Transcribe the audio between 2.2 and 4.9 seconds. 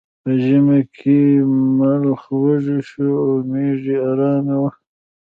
وږی شو او میږی ارامه وه.